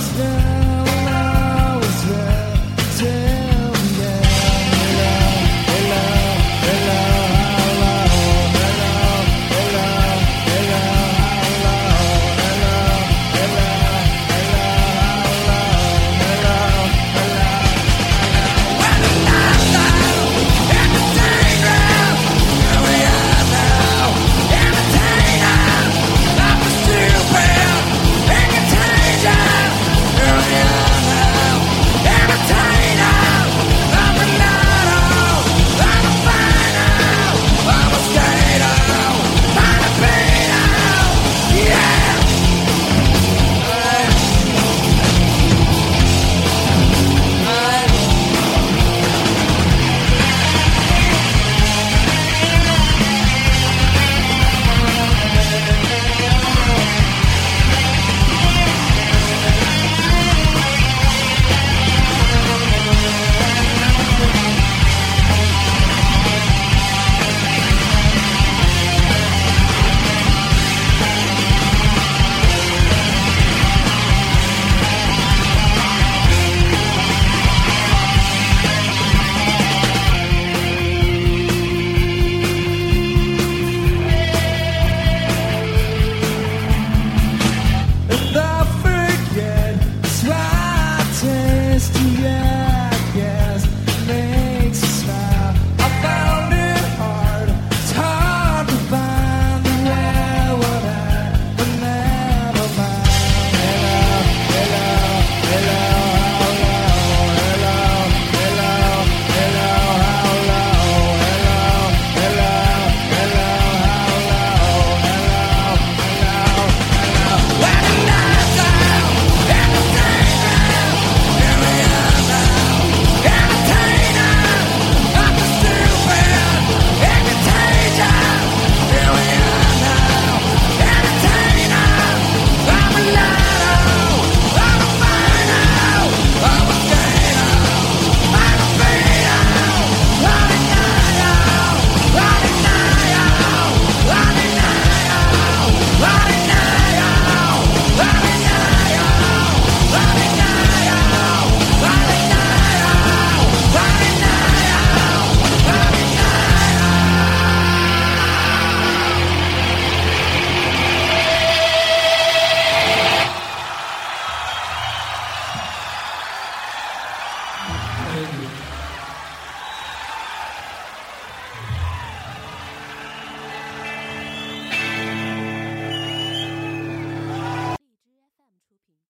Christmas. 0.00 0.49